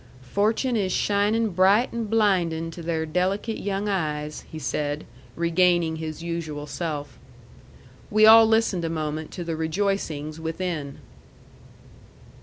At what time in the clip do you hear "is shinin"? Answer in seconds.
0.75-1.49